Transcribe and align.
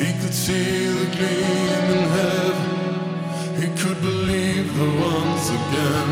he 0.00 0.12
could 0.20 0.32
see 0.32 0.86
the 0.86 1.06
gleam 1.14 1.84
in 1.96 2.04
heaven, 2.18 2.70
he 3.60 3.66
could 3.80 4.00
believe 4.00 4.66
her 4.78 4.92
once 5.12 5.46
again. 5.58 6.08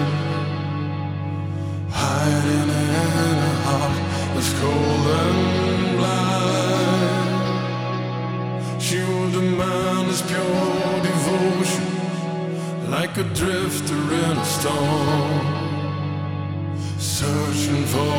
Hiding 1.91 2.69
in 2.69 3.37
a 3.51 3.55
heart 3.67 3.99
that's 4.35 4.53
cold 4.61 5.07
and 5.25 5.41
blind, 5.99 7.39
she 8.83 8.99
would 8.99 9.33
demand 9.33 10.07
his 10.09 10.23
pure 10.31 11.01
devotion, 11.09 11.89
like 12.91 13.15
a 13.17 13.25
drifter 13.41 14.03
in 14.23 14.37
a 14.37 14.49
storm, 14.57 15.47
searching 16.99 17.85
for 17.95 18.17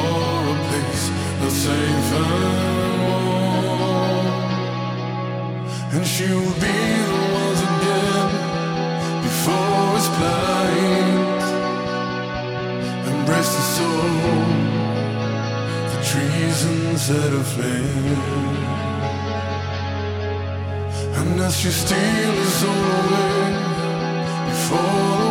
a 0.54 0.58
place 0.68 1.06
that's 1.40 1.60
safe 1.68 2.14
and 2.22 2.32
warm. 3.04 3.49
And 5.92 6.06
she 6.06 6.26
will 6.26 6.54
be 6.68 6.80
the 7.12 7.24
ones 7.40 7.62
again 7.70 8.30
before 9.24 9.98
it's 9.98 10.10
blind. 10.18 11.42
Embrace 13.12 13.52
the 13.58 13.66
soul, 13.76 14.12
the 15.92 16.00
trees 16.10 16.60
and 16.66 17.00
set 17.00 17.34
aflame. 17.42 18.22
And 21.18 21.42
as 21.42 21.54
she 21.60 21.72
steals 21.72 22.54
soul 22.60 22.86
away 23.00 23.40
before 24.50 25.29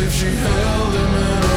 if 0.00 0.12
she 0.12 0.26
held 0.26 0.92
him 0.92 1.53